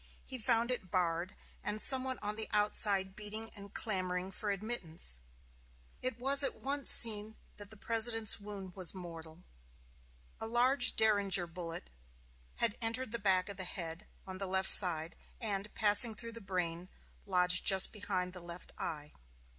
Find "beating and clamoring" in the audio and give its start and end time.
3.15-4.31